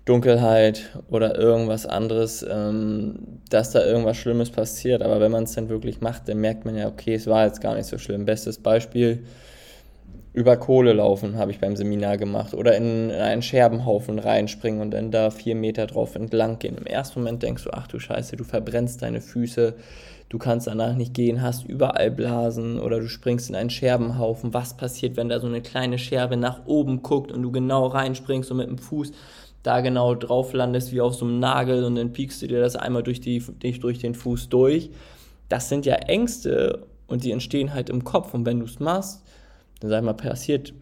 Dunkelheit 0.05 0.97
oder 1.09 1.37
irgendwas 1.37 1.85
anderes, 1.85 2.45
ähm, 2.49 3.41
dass 3.49 3.71
da 3.71 3.83
irgendwas 3.83 4.15
Schlimmes 4.17 4.51
passiert. 4.51 5.01
Aber 5.01 5.19
wenn 5.19 5.31
man 5.31 5.43
es 5.43 5.53
dann 5.53 5.69
wirklich 5.69 6.01
macht, 6.01 6.29
dann 6.29 6.37
merkt 6.37 6.65
man 6.65 6.77
ja, 6.77 6.87
okay, 6.87 7.15
es 7.15 7.27
war 7.27 7.45
jetzt 7.45 7.61
gar 7.61 7.75
nicht 7.75 7.87
so 7.87 7.97
schlimm. 7.97 8.25
Bestes 8.25 8.59
Beispiel, 8.59 9.25
über 10.33 10.57
Kohle 10.57 10.93
laufen, 10.93 11.37
habe 11.37 11.51
ich 11.51 11.59
beim 11.59 11.75
Seminar 11.75 12.17
gemacht. 12.17 12.53
Oder 12.53 12.75
in 12.77 13.11
einen 13.11 13.41
Scherbenhaufen 13.41 14.19
reinspringen 14.19 14.81
und 14.81 14.91
dann 14.91 15.11
da 15.11 15.31
vier 15.31 15.55
Meter 15.55 15.87
drauf 15.87 16.15
entlang 16.15 16.59
gehen. 16.59 16.77
Im 16.77 16.85
ersten 16.85 17.19
Moment 17.19 17.43
denkst 17.43 17.63
du, 17.63 17.71
ach 17.71 17.87
du 17.87 17.99
Scheiße, 17.99 18.35
du 18.35 18.43
verbrennst 18.43 19.01
deine 19.01 19.21
Füße, 19.21 19.73
du 20.29 20.37
kannst 20.37 20.67
danach 20.67 20.95
nicht 20.95 21.13
gehen, 21.13 21.41
hast 21.41 21.65
überall 21.65 22.11
Blasen 22.11 22.79
oder 22.79 22.99
du 22.99 23.07
springst 23.07 23.49
in 23.49 23.55
einen 23.55 23.69
Scherbenhaufen. 23.69 24.53
Was 24.53 24.77
passiert, 24.77 25.17
wenn 25.17 25.29
da 25.29 25.39
so 25.39 25.47
eine 25.47 25.61
kleine 25.61 25.97
Scherbe 25.97 26.37
nach 26.37 26.65
oben 26.65 27.01
guckt 27.01 27.31
und 27.31 27.41
du 27.41 27.51
genau 27.51 27.87
reinspringst 27.87 28.51
und 28.51 28.57
mit 28.57 28.67
dem 28.67 28.77
Fuß 28.77 29.11
da 29.63 29.81
genau 29.81 30.15
drauf 30.15 30.53
landest 30.53 30.93
wie 30.93 31.01
auf 31.01 31.15
so 31.15 31.25
einem 31.25 31.39
Nagel 31.39 31.83
und 31.83 31.95
dann 31.95 32.13
piekst 32.13 32.41
du 32.41 32.47
dir 32.47 32.61
das 32.61 32.75
einmal 32.75 33.03
durch, 33.03 33.19
die, 33.19 33.43
durch 33.79 33.99
den 33.99 34.15
Fuß 34.15 34.49
durch. 34.49 34.91
Das 35.49 35.67
sind 35.67 35.85
ja 35.85 35.95
Ängste 35.95 36.85
und 37.07 37.23
die 37.23 37.31
entstehen 37.31 37.73
halt 37.73 37.89
im 37.89 38.03
Kopf 38.03 38.33
und 38.33 38.45
wenn 38.45 38.59
du 38.59 38.65
es 38.65 38.79
machst, 38.79 39.23
dann 39.79 39.89
sag 39.89 39.99
ich 39.99 40.05
mal, 40.05 40.13
passiert 40.13 40.73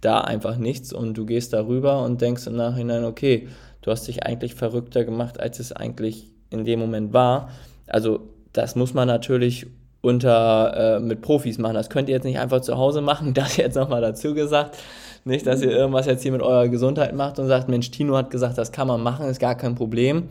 da 0.00 0.20
einfach 0.20 0.56
nichts 0.56 0.92
und 0.92 1.14
du 1.14 1.26
gehst 1.26 1.52
darüber 1.52 2.04
und 2.04 2.20
denkst 2.20 2.46
im 2.46 2.56
Nachhinein, 2.56 3.04
okay, 3.04 3.48
du 3.82 3.90
hast 3.90 4.06
dich 4.06 4.24
eigentlich 4.24 4.54
verrückter 4.54 5.04
gemacht, 5.04 5.40
als 5.40 5.58
es 5.58 5.72
eigentlich 5.72 6.30
in 6.50 6.64
dem 6.64 6.78
Moment 6.78 7.12
war. 7.12 7.50
Also 7.86 8.20
das 8.52 8.76
muss 8.76 8.94
man 8.94 9.08
natürlich 9.08 9.66
unter 10.00 10.96
äh, 10.96 11.00
mit 11.00 11.22
Profis 11.22 11.58
machen. 11.58 11.74
Das 11.74 11.90
könnt 11.90 12.08
ihr 12.08 12.14
jetzt 12.14 12.24
nicht 12.24 12.38
einfach 12.38 12.60
zu 12.60 12.76
Hause 12.76 13.00
machen, 13.00 13.34
das 13.34 13.56
jetzt 13.56 13.74
nochmal 13.74 14.00
dazu 14.00 14.34
gesagt. 14.34 14.78
Nicht, 15.24 15.46
dass 15.46 15.60
ihr 15.62 15.70
irgendwas 15.70 16.06
jetzt 16.06 16.22
hier 16.22 16.32
mit 16.32 16.42
eurer 16.42 16.68
Gesundheit 16.68 17.14
macht 17.14 17.38
und 17.38 17.48
sagt, 17.48 17.68
Mensch, 17.68 17.90
Tino 17.90 18.16
hat 18.16 18.30
gesagt, 18.30 18.56
das 18.56 18.72
kann 18.72 18.86
man 18.86 19.02
machen, 19.02 19.28
ist 19.28 19.40
gar 19.40 19.56
kein 19.56 19.74
Problem. 19.74 20.28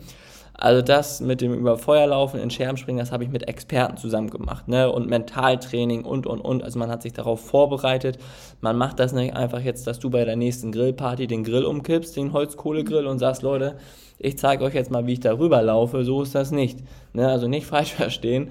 Also 0.60 0.82
das 0.82 1.20
mit 1.20 1.40
dem 1.40 1.54
über 1.54 1.78
Feuer 1.78 2.08
laufen, 2.08 2.40
in 2.40 2.50
Scherben 2.50 2.76
springen, 2.76 2.98
das 2.98 3.12
habe 3.12 3.22
ich 3.22 3.30
mit 3.30 3.46
Experten 3.46 3.96
zusammen 3.96 4.28
gemacht, 4.28 4.66
ne? 4.66 4.90
Und 4.90 5.08
Mentaltraining 5.08 6.04
und 6.04 6.26
und 6.26 6.40
und. 6.40 6.64
Also 6.64 6.80
man 6.80 6.90
hat 6.90 7.00
sich 7.02 7.12
darauf 7.12 7.40
vorbereitet. 7.40 8.18
Man 8.60 8.76
macht 8.76 8.98
das 8.98 9.12
nicht 9.12 9.36
einfach 9.36 9.60
jetzt, 9.60 9.86
dass 9.86 10.00
du 10.00 10.10
bei 10.10 10.24
der 10.24 10.34
nächsten 10.34 10.72
Grillparty 10.72 11.28
den 11.28 11.44
Grill 11.44 11.64
umkippst, 11.64 12.16
den 12.16 12.32
Holzkohlegrill 12.32 13.06
und 13.06 13.20
sagst, 13.20 13.42
Leute, 13.42 13.76
ich 14.18 14.36
zeige 14.36 14.64
euch 14.64 14.74
jetzt 14.74 14.90
mal, 14.90 15.06
wie 15.06 15.12
ich 15.12 15.20
darüber 15.20 15.62
laufe. 15.62 16.02
So 16.02 16.22
ist 16.22 16.34
das 16.34 16.50
nicht. 16.50 16.80
Ne? 17.12 17.28
Also 17.28 17.46
nicht 17.46 17.66
falsch 17.66 17.92
verstehen. 17.94 18.50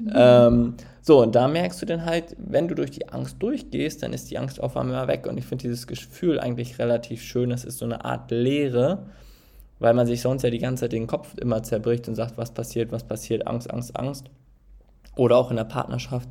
Mhm. 0.00 0.12
Ähm, 0.12 0.74
so, 1.02 1.22
und 1.22 1.36
da 1.36 1.46
merkst 1.46 1.80
du 1.80 1.86
dann 1.86 2.04
halt, 2.04 2.34
wenn 2.36 2.66
du 2.66 2.74
durch 2.74 2.90
die 2.90 3.08
Angst 3.10 3.36
durchgehst, 3.38 4.02
dann 4.02 4.12
ist 4.12 4.28
die 4.28 4.38
Angst 4.38 4.60
auf 4.60 4.76
einmal 4.76 5.06
weg. 5.06 5.28
Und 5.28 5.38
ich 5.38 5.44
finde 5.44 5.62
dieses 5.62 5.86
Gefühl 5.86 6.40
eigentlich 6.40 6.80
relativ 6.80 7.22
schön. 7.22 7.50
Das 7.50 7.64
ist 7.64 7.78
so 7.78 7.84
eine 7.84 8.04
Art 8.04 8.32
Leere 8.32 9.06
weil 9.78 9.94
man 9.94 10.06
sich 10.06 10.20
sonst 10.20 10.42
ja 10.42 10.50
die 10.50 10.58
ganze 10.58 10.82
Zeit 10.82 10.92
den 10.92 11.06
Kopf 11.06 11.34
immer 11.38 11.62
zerbricht 11.62 12.08
und 12.08 12.14
sagt, 12.14 12.38
was 12.38 12.52
passiert, 12.52 12.92
was 12.92 13.04
passiert, 13.04 13.46
Angst, 13.46 13.70
Angst, 13.70 13.96
Angst. 13.98 14.30
Oder 15.16 15.36
auch 15.36 15.50
in 15.50 15.56
der 15.56 15.64
Partnerschaft, 15.64 16.30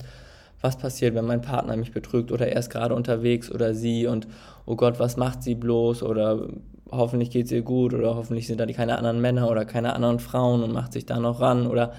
was 0.61 0.77
passiert, 0.77 1.15
wenn 1.15 1.25
mein 1.25 1.41
Partner 1.41 1.75
mich 1.75 1.91
betrügt 1.91 2.31
oder 2.31 2.47
er 2.47 2.59
ist 2.59 2.69
gerade 2.69 2.95
unterwegs 2.95 3.51
oder 3.51 3.73
sie 3.73 4.07
und 4.07 4.27
oh 4.65 4.75
Gott, 4.75 4.99
was 4.99 5.17
macht 5.17 5.43
sie 5.43 5.55
bloß 5.55 6.03
oder 6.03 6.47
hoffentlich 6.91 7.31
geht 7.31 7.47
es 7.47 7.51
ihr 7.51 7.63
gut 7.63 7.93
oder 7.93 8.15
hoffentlich 8.15 8.47
sind 8.47 8.59
da 8.59 8.65
keine 8.67 8.97
anderen 8.97 9.21
Männer 9.21 9.49
oder 9.49 9.65
keine 9.65 9.93
anderen 9.93 10.19
Frauen 10.19 10.63
und 10.63 10.73
macht 10.73 10.93
sich 10.93 11.05
da 11.05 11.19
noch 11.19 11.39
ran 11.39 11.67
oder 11.67 11.93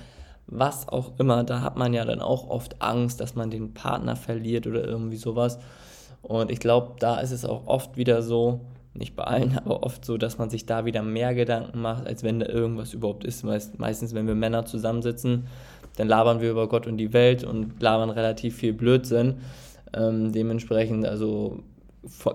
was 0.47 0.89
auch 0.89 1.13
immer, 1.19 1.43
da 1.45 1.63
hat 1.63 1.77
man 1.77 1.95
ja 1.95 2.05
dann 2.05 2.21
auch 2.21 2.49
oft 2.49 2.81
Angst, 2.83 3.21
dass 3.21 3.35
man 3.35 3.51
den 3.51 3.73
Partner 3.75 4.15
verliert 4.15 4.67
oder 4.67 4.85
irgendwie 4.85 5.17
sowas. 5.17 5.59
Und 6.23 6.51
ich 6.51 6.61
glaube, 6.61 6.97
da 6.99 7.19
ist 7.19 7.33
es 7.33 7.45
auch 7.45 7.67
oft 7.67 7.97
wieder 7.97 8.23
so, 8.23 8.61
nicht 8.95 9.17
bei 9.17 9.25
allen, 9.25 9.59
aber 9.65 9.83
oft 9.83 10.05
so, 10.05 10.17
dass 10.17 10.39
man 10.39 10.51
sich 10.51 10.67
da 10.67 10.85
wieder 10.85 11.03
mehr 11.03 11.35
Gedanken 11.35 11.81
macht, 11.81 12.07
als 12.07 12.23
wenn 12.23 12.41
da 12.41 12.47
irgendwas 12.47 12.95
überhaupt 12.95 13.25
ist. 13.25 13.45
Meist, 13.45 13.79
meistens, 13.79 14.15
wenn 14.15 14.27
wir 14.27 14.35
Männer 14.35 14.65
zusammensitzen, 14.65 15.47
dann 15.97 16.09
labern 16.09 16.41
wir 16.41 16.51
über 16.51 16.69
Gott 16.69 16.87
und 16.87 16.97
die 16.97 17.13
Welt 17.13 17.45
und 17.45 17.81
labern 17.81 18.11
relativ 18.11 18.57
viel 18.57 18.73
Blödsinn. 18.73 19.41
Ähm, 19.93 20.33
dementsprechend, 20.33 21.07
also 21.07 21.63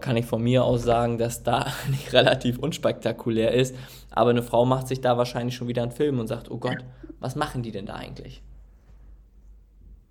kann 0.02 0.18
ich 0.18 0.26
von 0.26 0.42
mir 0.42 0.64
aus 0.64 0.84
sagen, 0.84 1.18
dass 1.18 1.44
da 1.44 1.68
nicht 1.90 2.14
relativ 2.14 2.60
unspektakulär 2.60 3.54
ist. 3.54 3.76
Aber 4.12 4.30
eine 4.32 4.44
Frau 4.44 4.66
macht 4.66 4.88
sich 4.88 5.02
da 5.02 5.18
wahrscheinlich 5.18 5.56
schon 5.56 5.68
wieder 5.68 5.84
einen 5.84 5.92
Film 5.92 6.20
und 6.20 6.28
sagt, 6.28 6.50
oh 6.50 6.58
Gott, 6.58 6.78
was 7.20 7.36
machen 7.36 7.64
die 7.64 7.72
denn 7.72 7.86
da 7.86 7.96
eigentlich? 7.96 8.42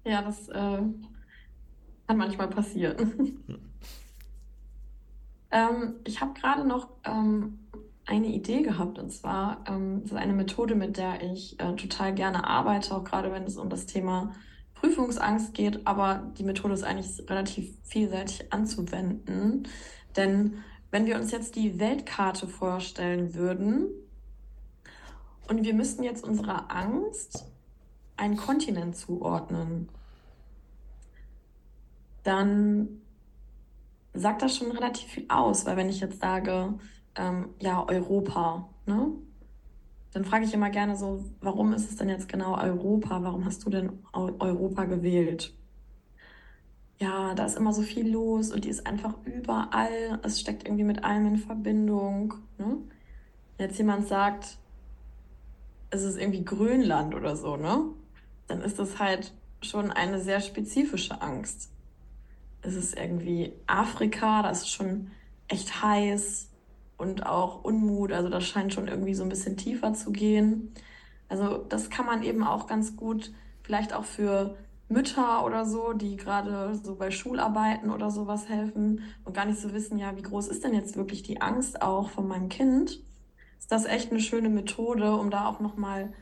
Ja, 0.05 0.23
das 0.23 0.49
äh, 0.49 0.53
kann 0.53 2.17
manchmal 2.17 2.49
passieren. 2.49 3.39
Hm. 5.59 5.77
Ähm, 5.83 5.95
ich 6.05 6.21
habe 6.21 6.35
gerade 6.35 6.67
noch 6.67 6.89
ähm, 7.05 7.59
eine 8.07 8.29
Idee 8.29 8.63
gehabt 8.63 8.99
und 8.99 9.11
zwar 9.11 9.65
ähm, 9.67 10.01
das 10.03 10.13
ist 10.13 10.17
eine 10.17 10.33
Methode, 10.33 10.75
mit 10.75 10.97
der 10.97 11.23
ich 11.23 11.59
äh, 11.61 11.75
total 11.75 12.15
gerne 12.15 12.45
arbeite, 12.45 12.95
auch 12.95 13.05
gerade 13.05 13.33
wenn 13.33 13.45
es 13.45 13.57
um 13.57 13.69
das 13.69 13.87
Thema 13.87 14.33
Prüfungsangst 14.75 15.55
geht. 15.55 15.87
Aber 15.87 16.33
die 16.39 16.45
Methode 16.45 16.75
ist 16.75 16.85
eigentlich 16.85 17.29
relativ 17.29 17.77
vielseitig 17.83 18.53
anzuwenden, 18.53 19.69
denn 20.17 20.59
wenn 20.91 21.05
wir 21.07 21.17
uns 21.17 21.33
jetzt 21.33 21.57
die 21.57 21.79
Weltkarte 21.79 22.49
vorstellen 22.49 23.35
würden 23.35 23.89
und 25.49 25.65
wir 25.65 25.75
müssten 25.75 26.03
jetzt 26.03 26.25
unserer 26.25 26.75
Angst 26.75 27.45
einen 28.17 28.37
Kontinent 28.37 28.97
zuordnen, 28.97 29.91
dann 32.23 33.03
sagt 34.19 34.43
das 34.43 34.57
schon 34.57 34.71
relativ 34.71 35.09
viel 35.09 35.27
aus, 35.29 35.67
weil 35.67 35.77
wenn 35.77 35.89
ich 35.89 36.01
jetzt 36.01 36.21
sage, 36.21 36.75
ähm, 37.17 37.51
ja, 37.61 37.87
Europa, 37.89 38.69
ne? 38.87 39.13
Dann 40.13 40.25
frage 40.25 40.47
ich 40.47 40.55
immer 40.55 40.71
gerne 40.71 40.97
so, 40.97 41.25
warum 41.41 41.73
ist 41.75 41.91
es 41.91 41.97
denn 41.97 42.09
jetzt 42.09 42.29
genau 42.29 42.57
Europa? 42.57 43.23
Warum 43.23 43.45
hast 43.45 43.65
du 43.65 43.71
denn 43.71 43.99
Europa 44.13 44.87
gewählt? 44.87 45.53
Ja, 46.99 47.35
da 47.35 47.45
ist 47.45 47.57
immer 47.57 47.73
so 47.73 47.83
viel 47.83 48.11
los 48.11 48.51
und 48.51 48.65
die 48.65 48.71
ist 48.71 48.87
einfach 48.87 49.15
überall. 49.25 50.19
Es 50.23 50.41
steckt 50.41 50.65
irgendwie 50.65 50.85
mit 50.85 51.05
allem 51.05 51.27
in 51.27 51.37
Verbindung. 51.37 52.35
Ne? 52.57 52.79
Wenn 53.57 53.69
jetzt 53.69 53.79
jemand 53.79 54.09
sagt, 54.09 54.59
es 55.91 56.03
ist 56.03 56.19
irgendwie 56.19 56.45
Grönland 56.45 57.15
oder 57.15 57.37
so, 57.37 57.57
ne? 57.57 57.85
Dann 58.47 58.63
ist 58.63 58.79
das 58.79 58.99
halt 58.99 59.35
schon 59.61 59.91
eine 59.91 60.21
sehr 60.21 60.41
spezifische 60.41 61.21
Angst 61.21 61.71
es 62.63 62.75
ist 62.75 62.97
irgendwie 62.97 63.53
Afrika, 63.67 64.43
da 64.43 64.51
ist 64.51 64.63
es 64.63 64.69
schon 64.69 65.11
echt 65.49 65.83
heiß 65.83 66.51
und 66.97 67.27
auch 67.27 67.65
Unmut, 67.65 68.13
also 68.13 68.29
das 68.29 68.45
scheint 68.45 68.75
schon 68.75 68.89
irgendwie 68.89 69.15
so 69.15 69.23
ein 69.23 69.29
bisschen 69.29 69.57
tiefer 69.57 69.95
zu 69.95 70.11
gehen. 70.11 70.73
Also 71.29 71.59
das 71.69 71.91
kann 71.91 72.07
man 72.07 72.23
eben 72.23 72.43
auch 72.43 72.67
ganz 72.67 72.97
gut, 72.97 73.33
vielleicht 73.63 73.93
auch 73.93 74.05
für 74.05 74.57
Mütter 74.89 75.45
oder 75.45 75.67
so, 75.67 75.93
die 75.93 76.17
gerade 76.17 76.75
so 76.75 76.95
bei 76.95 77.11
Schularbeiten 77.11 77.91
oder 77.91 78.11
sowas 78.11 78.49
helfen 78.49 79.03
und 79.25 79.35
gar 79.35 79.45
nicht 79.45 79.61
so 79.61 79.73
wissen, 79.73 79.99
ja, 79.99 80.17
wie 80.17 80.23
groß 80.23 80.49
ist 80.49 80.65
denn 80.65 80.75
jetzt 80.75 80.97
wirklich 80.97 81.23
die 81.23 81.41
Angst 81.41 81.83
auch 81.83 82.11
von 82.11 82.27
meinem 82.27 82.49
Kind? 82.49 83.01
Ist 83.59 83.71
das 83.71 83.85
echt 83.85 84.11
eine 84.11 84.21
schöne 84.21 84.49
Methode, 84.49 85.15
um 85.17 85.31
da 85.31 85.47
auch 85.47 85.61
nochmal 85.61 86.13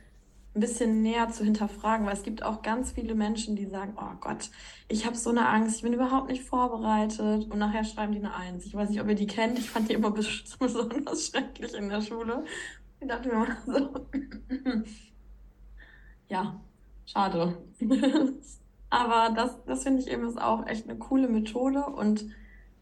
ein 0.57 0.61
bisschen 0.61 1.03
näher 1.03 1.29
zu 1.29 1.45
hinterfragen, 1.45 2.07
weil 2.07 2.15
es 2.15 2.23
gibt 2.23 2.43
auch 2.43 2.63
ganz 2.63 2.93
viele 2.93 3.15
Menschen, 3.15 3.57
die 3.57 3.67
sagen, 3.67 3.95
oh 4.01 4.17
Gott, 4.21 4.51
ich 4.89 5.05
habe 5.05 5.15
so 5.15 5.31
eine 5.31 5.47
Angst, 5.47 5.77
ich 5.77 5.83
bin 5.83 5.93
überhaupt 5.93 6.31
nicht 6.31 6.45
vorbereitet 6.45 7.51
und 7.51 7.59
nachher 7.59 7.85
schreiben 7.85 8.13
die 8.13 8.19
eine 8.19 8.35
Eins. 8.35 8.65
Ich 8.65 8.75
weiß 8.75 8.89
nicht, 8.89 9.01
ob 9.01 9.09
ihr 9.09 9.15
die 9.15 9.27
kennt, 9.27 9.59
ich 9.59 9.69
fand 9.69 9.91
die 9.91 9.95
immer 9.95 10.11
besonders 10.59 11.29
schrecklich 11.29 11.75
in 11.75 11.91
der 11.91 12.01
Schule. 12.01 12.45
Ich 13.01 13.07
dachte 13.07 13.29
mir 13.29 13.35
mal 13.35 13.57
so, 13.67 14.07
ja, 16.29 16.59
schade. 17.05 17.59
Aber 18.89 19.35
das, 19.35 19.63
das 19.67 19.83
finde 19.83 20.01
ich 20.01 20.09
eben 20.09 20.27
ist 20.27 20.41
auch 20.41 20.67
echt 20.67 20.89
eine 20.89 20.99
coole 20.99 21.29
Methode 21.29 21.85
und 21.85 22.27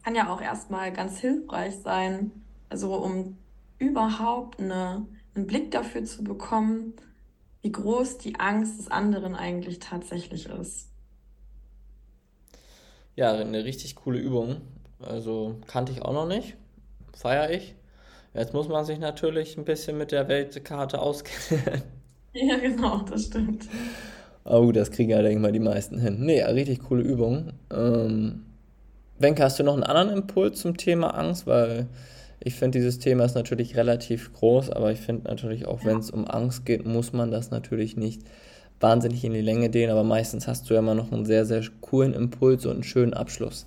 kann 0.04 0.14
ja 0.14 0.32
auch 0.32 0.40
erstmal 0.40 0.92
ganz 0.92 1.18
hilfreich 1.18 1.76
sein, 1.78 2.30
also 2.68 2.94
um 2.94 3.36
überhaupt 3.78 4.60
eine, 4.60 5.06
einen 5.34 5.46
Blick 5.48 5.72
dafür 5.72 6.04
zu 6.04 6.22
bekommen, 6.22 6.94
wie 7.64 7.72
groß 7.72 8.18
die 8.18 8.38
Angst 8.38 8.78
des 8.78 8.90
anderen 8.90 9.34
eigentlich 9.34 9.78
tatsächlich 9.78 10.50
ist. 10.50 10.90
Ja, 13.16 13.32
eine 13.32 13.64
richtig 13.64 13.94
coole 13.94 14.18
Übung. 14.18 14.60
Also 15.00 15.56
kannte 15.66 15.90
ich 15.90 16.02
auch 16.02 16.12
noch 16.12 16.28
nicht. 16.28 16.58
Feiere 17.16 17.50
ich. 17.52 17.74
Jetzt 18.34 18.52
muss 18.52 18.68
man 18.68 18.84
sich 18.84 18.98
natürlich 18.98 19.56
ein 19.56 19.64
bisschen 19.64 19.96
mit 19.96 20.12
der 20.12 20.28
Weltkarte 20.28 21.00
auskennen. 21.00 21.82
Ja, 22.36 22.56
genau, 22.56 22.98
das 23.02 23.26
stimmt. 23.26 23.68
Oh, 24.44 24.72
das 24.72 24.90
kriegen 24.90 25.10
ja, 25.10 25.22
denke 25.22 25.36
ich 25.36 25.40
mal, 25.40 25.52
die 25.52 25.60
meisten 25.60 26.00
hin. 26.00 26.18
Nee, 26.18 26.42
richtig 26.42 26.80
coole 26.80 27.00
Übung. 27.02 27.52
Ähm, 27.72 28.44
Wenke, 29.20 29.44
hast 29.44 29.60
du 29.60 29.62
noch 29.62 29.74
einen 29.74 29.84
anderen 29.84 30.10
Impuls 30.10 30.60
zum 30.60 30.76
Thema 30.76 31.10
Angst? 31.14 31.46
Weil 31.46 31.86
ich 32.44 32.54
finde, 32.54 32.78
dieses 32.78 32.98
Thema 32.98 33.24
ist 33.24 33.34
natürlich 33.34 33.74
relativ 33.74 34.32
groß, 34.34 34.68
aber 34.70 34.92
ich 34.92 35.00
finde 35.00 35.28
natürlich 35.28 35.66
auch, 35.66 35.84
wenn 35.84 35.98
es 35.98 36.10
um 36.10 36.26
Angst 36.26 36.66
geht, 36.66 36.86
muss 36.86 37.14
man 37.14 37.30
das 37.30 37.50
natürlich 37.50 37.96
nicht 37.96 38.22
wahnsinnig 38.80 39.24
in 39.24 39.32
die 39.32 39.40
Länge 39.40 39.70
dehnen, 39.70 39.90
aber 39.90 40.04
meistens 40.04 40.46
hast 40.46 40.68
du 40.68 40.74
ja 40.74 40.80
immer 40.80 40.94
noch 40.94 41.10
einen 41.10 41.24
sehr, 41.24 41.46
sehr 41.46 41.62
coolen 41.80 42.12
Impuls 42.12 42.66
und 42.66 42.72
einen 42.72 42.82
schönen 42.82 43.14
Abschluss. 43.14 43.66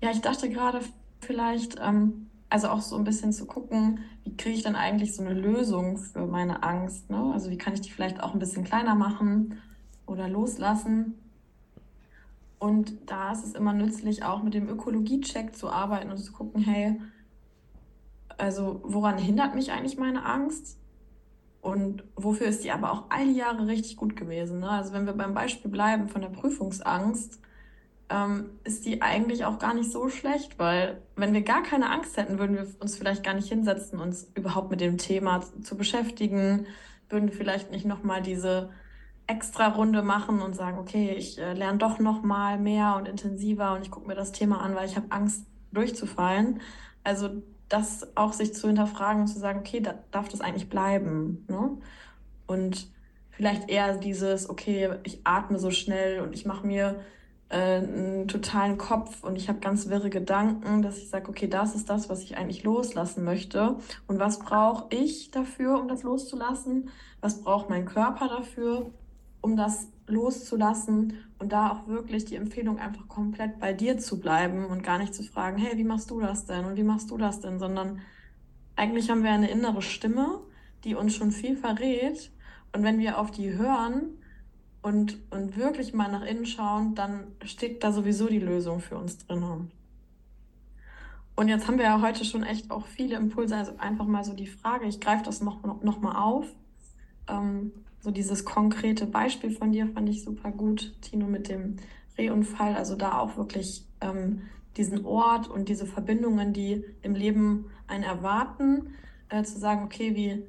Ja, 0.00 0.12
ich 0.12 0.20
dachte 0.20 0.48
gerade 0.48 0.78
vielleicht, 1.20 1.76
ähm, 1.84 2.28
also 2.50 2.68
auch 2.68 2.82
so 2.82 2.94
ein 2.94 3.02
bisschen 3.02 3.32
zu 3.32 3.46
gucken, 3.46 3.98
wie 4.22 4.36
kriege 4.36 4.56
ich 4.56 4.62
dann 4.62 4.76
eigentlich 4.76 5.16
so 5.16 5.24
eine 5.24 5.34
Lösung 5.34 5.98
für 5.98 6.24
meine 6.24 6.62
Angst? 6.62 7.10
Ne? 7.10 7.32
Also 7.34 7.50
wie 7.50 7.58
kann 7.58 7.74
ich 7.74 7.80
die 7.80 7.90
vielleicht 7.90 8.22
auch 8.22 8.32
ein 8.32 8.38
bisschen 8.38 8.62
kleiner 8.62 8.94
machen 8.94 9.58
oder 10.06 10.28
loslassen? 10.28 11.14
Und 12.60 12.92
da 13.06 13.32
ist 13.32 13.44
es 13.44 13.54
immer 13.54 13.72
nützlich, 13.72 14.24
auch 14.24 14.44
mit 14.44 14.54
dem 14.54 14.68
Ökologie-Check 14.68 15.56
zu 15.56 15.68
arbeiten 15.68 16.10
und 16.10 16.18
zu 16.18 16.32
gucken, 16.32 16.62
hey, 16.62 17.00
also 18.38 18.80
woran 18.84 19.18
hindert 19.18 19.54
mich 19.54 19.72
eigentlich 19.72 19.98
meine 19.98 20.24
Angst? 20.24 20.78
Und 21.60 22.04
wofür 22.14 22.46
ist 22.46 22.62
die 22.62 22.70
aber 22.70 22.92
auch 22.92 23.04
all 23.08 23.26
die 23.26 23.38
Jahre 23.38 23.66
richtig 23.66 23.96
gut 23.96 24.14
gewesen? 24.14 24.60
Ne? 24.60 24.70
Also 24.70 24.92
wenn 24.92 25.06
wir 25.06 25.14
beim 25.14 25.34
Beispiel 25.34 25.70
bleiben 25.70 26.08
von 26.08 26.20
der 26.20 26.28
Prüfungsangst, 26.28 27.40
ähm, 28.08 28.50
ist 28.62 28.86
die 28.86 29.02
eigentlich 29.02 29.44
auch 29.44 29.58
gar 29.58 29.74
nicht 29.74 29.90
so 29.90 30.08
schlecht, 30.08 30.58
weil 30.58 31.02
wenn 31.16 31.34
wir 31.34 31.42
gar 31.42 31.62
keine 31.62 31.90
Angst 31.90 32.16
hätten, 32.16 32.38
würden 32.38 32.56
wir 32.56 32.68
uns 32.78 32.96
vielleicht 32.96 33.24
gar 33.24 33.34
nicht 33.34 33.48
hinsetzen, 33.48 33.98
uns 33.98 34.30
überhaupt 34.34 34.70
mit 34.70 34.80
dem 34.80 34.96
Thema 34.96 35.40
zu 35.62 35.76
beschäftigen, 35.76 36.66
würden 37.08 37.30
vielleicht 37.30 37.72
nicht 37.72 37.84
nochmal 37.84 38.22
diese 38.22 38.70
extra 39.26 39.68
Runde 39.68 40.02
machen 40.02 40.40
und 40.40 40.54
sagen, 40.54 40.78
okay, 40.78 41.14
ich 41.16 41.38
äh, 41.38 41.52
lerne 41.54 41.78
doch 41.78 41.98
nochmal 41.98 42.58
mehr 42.58 42.94
und 42.96 43.08
intensiver 43.08 43.74
und 43.74 43.82
ich 43.82 43.90
gucke 43.90 44.06
mir 44.06 44.14
das 44.14 44.30
Thema 44.30 44.60
an, 44.60 44.76
weil 44.76 44.86
ich 44.86 44.96
habe 44.96 45.10
Angst 45.10 45.46
durchzufallen. 45.72 46.60
Also 47.02 47.42
das 47.68 48.06
auch 48.16 48.32
sich 48.32 48.54
zu 48.54 48.68
hinterfragen 48.68 49.22
und 49.22 49.28
zu 49.28 49.38
sagen, 49.38 49.60
okay, 49.60 49.80
da 49.80 49.94
darf 50.10 50.28
das 50.28 50.40
eigentlich 50.40 50.68
bleiben. 50.68 51.44
Ne? 51.48 51.78
Und 52.46 52.88
vielleicht 53.30 53.68
eher 53.68 53.96
dieses, 53.96 54.48
okay, 54.48 54.90
ich 55.04 55.20
atme 55.24 55.58
so 55.58 55.70
schnell 55.70 56.20
und 56.20 56.34
ich 56.34 56.46
mache 56.46 56.66
mir 56.66 57.00
äh, 57.48 57.56
einen 57.56 58.28
totalen 58.28 58.78
Kopf 58.78 59.22
und 59.24 59.36
ich 59.36 59.48
habe 59.48 59.58
ganz 59.58 59.88
wirre 59.88 60.10
Gedanken, 60.10 60.82
dass 60.82 60.98
ich 60.98 61.10
sage, 61.10 61.28
okay, 61.28 61.48
das 61.48 61.74
ist 61.74 61.90
das, 61.90 62.08
was 62.08 62.22
ich 62.22 62.36
eigentlich 62.36 62.62
loslassen 62.62 63.24
möchte. 63.24 63.76
Und 64.06 64.18
was 64.18 64.38
brauche 64.38 64.86
ich 64.90 65.30
dafür, 65.30 65.80
um 65.80 65.88
das 65.88 66.02
loszulassen? 66.02 66.90
Was 67.20 67.40
braucht 67.42 67.68
mein 67.68 67.84
Körper 67.84 68.28
dafür, 68.28 68.90
um 69.40 69.56
das 69.56 69.88
loszulassen? 70.06 71.14
Und 71.38 71.52
da 71.52 71.70
auch 71.70 71.86
wirklich 71.86 72.24
die 72.24 72.36
Empfehlung, 72.36 72.78
einfach 72.78 73.08
komplett 73.08 73.58
bei 73.58 73.72
dir 73.72 73.98
zu 73.98 74.20
bleiben 74.20 74.64
und 74.64 74.82
gar 74.82 74.98
nicht 74.98 75.14
zu 75.14 75.22
fragen, 75.22 75.58
hey, 75.58 75.76
wie 75.76 75.84
machst 75.84 76.10
du 76.10 76.20
das 76.20 76.46
denn 76.46 76.64
und 76.64 76.76
wie 76.76 76.82
machst 76.82 77.10
du 77.10 77.18
das 77.18 77.40
denn, 77.40 77.58
sondern 77.58 78.00
eigentlich 78.74 79.10
haben 79.10 79.22
wir 79.22 79.30
eine 79.30 79.50
innere 79.50 79.82
Stimme, 79.82 80.40
die 80.84 80.94
uns 80.94 81.14
schon 81.14 81.32
viel 81.32 81.56
verrät. 81.56 82.30
Und 82.72 82.82
wenn 82.82 82.98
wir 82.98 83.18
auf 83.18 83.30
die 83.30 83.52
hören, 83.52 84.18
und, 84.86 85.18
und 85.30 85.56
wirklich 85.56 85.94
mal 85.94 86.08
nach 86.12 86.22
innen 86.22 86.46
schauen, 86.46 86.94
dann 86.94 87.26
steckt 87.44 87.82
da 87.82 87.90
sowieso 87.90 88.28
die 88.28 88.38
Lösung 88.38 88.78
für 88.78 88.96
uns 88.96 89.18
drin. 89.18 89.68
Und 91.34 91.48
jetzt 91.48 91.66
haben 91.66 91.78
wir 91.78 91.86
ja 91.86 92.00
heute 92.00 92.24
schon 92.24 92.44
echt 92.44 92.70
auch 92.70 92.86
viele 92.86 93.16
Impulse, 93.16 93.56
also 93.56 93.72
einfach 93.78 94.06
mal 94.06 94.22
so 94.22 94.32
die 94.32 94.46
Frage, 94.46 94.86
ich 94.86 95.00
greife 95.00 95.24
das 95.24 95.42
noch, 95.42 95.60
noch, 95.82 96.00
mal 96.00 96.14
auf. 96.14 96.46
Ähm, 97.26 97.72
so 98.06 98.12
dieses 98.12 98.44
konkrete 98.44 99.04
Beispiel 99.04 99.50
von 99.50 99.72
dir 99.72 99.88
fand 99.88 100.08
ich 100.08 100.22
super 100.22 100.52
gut, 100.52 100.94
Tino, 101.00 101.26
mit 101.26 101.48
dem 101.48 101.74
Rehunfall. 102.16 102.76
Also 102.76 102.94
da 102.94 103.18
auch 103.18 103.36
wirklich 103.36 103.84
ähm, 104.00 104.42
diesen 104.76 105.04
Ort 105.04 105.48
und 105.50 105.68
diese 105.68 105.86
Verbindungen, 105.86 106.52
die 106.52 106.84
im 107.02 107.16
Leben 107.16 107.64
einen 107.88 108.04
erwarten, 108.04 108.90
äh, 109.28 109.42
zu 109.42 109.58
sagen, 109.58 109.82
okay, 109.82 110.14
wie 110.14 110.44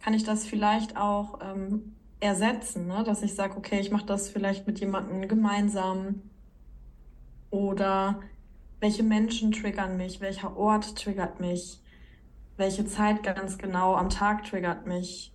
kann 0.00 0.14
ich 0.14 0.24
das 0.24 0.46
vielleicht 0.46 0.96
auch 0.96 1.40
ähm, 1.42 1.92
ersetzen, 2.20 2.86
ne? 2.86 3.04
dass 3.04 3.22
ich 3.22 3.34
sage, 3.34 3.58
okay, 3.58 3.78
ich 3.78 3.90
mache 3.90 4.06
das 4.06 4.30
vielleicht 4.30 4.66
mit 4.66 4.80
jemandem 4.80 5.28
gemeinsam 5.28 6.22
oder 7.50 8.20
welche 8.80 9.02
Menschen 9.02 9.52
triggern 9.52 9.98
mich, 9.98 10.22
welcher 10.22 10.56
Ort 10.56 10.96
triggert 10.96 11.40
mich, 11.40 11.78
welche 12.56 12.86
Zeit 12.86 13.22
ganz 13.22 13.58
genau 13.58 13.96
am 13.96 14.08
Tag 14.08 14.44
triggert 14.44 14.86
mich, 14.86 15.31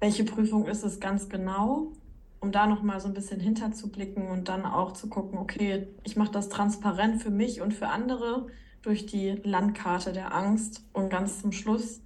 welche 0.00 0.24
Prüfung 0.24 0.66
ist 0.66 0.82
es 0.82 0.98
ganz 0.98 1.28
genau, 1.28 1.92
um 2.40 2.52
da 2.52 2.66
noch 2.66 2.82
mal 2.82 3.00
so 3.00 3.08
ein 3.08 3.14
bisschen 3.14 3.38
hinterzublicken 3.38 4.28
und 4.28 4.48
dann 4.48 4.64
auch 4.64 4.92
zu 4.92 5.08
gucken, 5.08 5.38
okay, 5.38 5.88
ich 6.04 6.16
mache 6.16 6.32
das 6.32 6.48
transparent 6.48 7.22
für 7.22 7.30
mich 7.30 7.60
und 7.60 7.74
für 7.74 7.88
andere 7.88 8.46
durch 8.82 9.04
die 9.04 9.32
Landkarte 9.44 10.12
der 10.12 10.34
Angst 10.34 10.82
und 10.94 11.10
ganz 11.10 11.40
zum 11.40 11.52
Schluss 11.52 12.00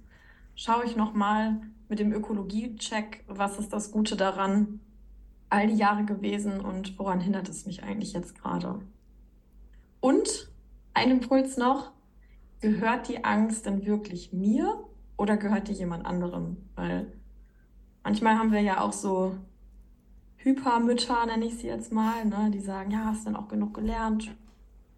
schaue 0.55 0.85
ich 0.85 0.95
noch 0.95 1.13
mal, 1.13 1.61
mit 1.87 1.99
dem 1.99 2.11
Ökologie-Check, 2.11 3.23
was 3.27 3.59
ist 3.59 3.71
das 3.71 3.91
Gute 3.91 4.15
daran, 4.15 4.79
all 5.49 5.67
die 5.67 5.75
Jahre 5.75 6.03
gewesen 6.03 6.59
und 6.59 6.97
woran 6.97 7.19
hindert 7.19 7.47
es 7.47 7.65
mich 7.65 7.83
eigentlich 7.83 8.13
jetzt 8.13 8.41
gerade? 8.41 8.79
Und 9.99 10.51
ein 10.93 11.11
Impuls 11.11 11.57
noch, 11.57 11.91
gehört 12.59 13.07
die 13.07 13.23
Angst 13.23 13.65
denn 13.65 13.85
wirklich 13.85 14.33
mir 14.33 14.83
oder 15.17 15.37
gehört 15.37 15.67
die 15.67 15.73
jemand 15.73 16.05
anderem? 16.05 16.57
Weil 16.75 17.11
manchmal 18.05 18.37
haben 18.37 18.51
wir 18.53 18.61
ja 18.61 18.79
auch 18.81 18.93
so 18.93 19.35
Hypermütter, 20.37 21.25
nenne 21.25 21.45
ich 21.45 21.57
sie 21.57 21.67
jetzt 21.67 21.91
mal, 21.91 22.23
ne, 22.23 22.51
die 22.51 22.59
sagen, 22.61 22.91
ja, 22.91 23.05
hast 23.05 23.25
du 23.25 23.31
denn 23.31 23.35
auch 23.35 23.49
genug 23.49 23.73
gelernt? 23.73 24.33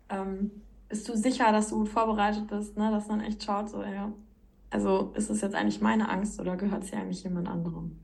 Ähm, 0.09 0.51
bist 0.89 1.07
du 1.09 1.17
sicher, 1.17 1.51
dass 1.51 1.69
du 1.69 1.79
gut 1.79 1.89
vorbereitet 1.89 2.47
bist? 2.47 2.77
Ne? 2.77 2.91
Dass 2.91 3.07
man 3.07 3.21
echt 3.21 3.43
schaut, 3.43 3.69
so, 3.69 3.81
ja, 3.81 4.11
also 4.69 5.13
ist 5.15 5.29
es 5.29 5.41
jetzt 5.41 5.55
eigentlich 5.55 5.81
meine 5.81 6.09
Angst 6.09 6.39
oder 6.39 6.57
gehört 6.57 6.83
sie 6.83 6.95
eigentlich 6.95 7.23
jemand 7.23 7.47
anderem? 7.47 7.97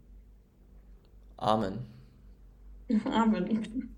Amen. 1.37 1.85
Amen. 3.05 3.92